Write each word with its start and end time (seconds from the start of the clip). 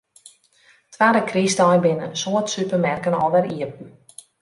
Twadde 0.95 1.21
krystdei 1.29 1.77
binne 1.85 2.05
in 2.09 2.17
soad 2.23 2.47
supermerken 2.55 3.17
alwer 3.23 3.47
iepen. 3.55 3.89